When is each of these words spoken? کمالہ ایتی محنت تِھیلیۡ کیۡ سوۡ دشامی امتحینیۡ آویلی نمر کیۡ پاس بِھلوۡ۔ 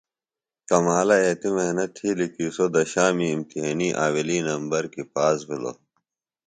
کمالہ 0.67 1.15
ایتی 1.23 1.49
محنت 1.57 1.89
تِھیلیۡ 1.97 2.31
کیۡ 2.33 2.53
سوۡ 2.55 2.69
دشامی 2.75 3.27
امتحینیۡ 3.33 3.97
آویلی 4.05 4.37
نمر 4.47 4.85
کیۡ 4.93 5.09
پاس 5.13 5.37
بِھلوۡ۔ 5.47 5.77